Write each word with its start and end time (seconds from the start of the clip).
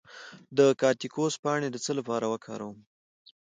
د 0.57 0.59
کاکتوس 0.81 1.33
پاڼې 1.43 1.67
د 1.71 1.77
څه 1.85 1.91
لپاره 1.99 2.25
وکاروم؟ 2.33 2.77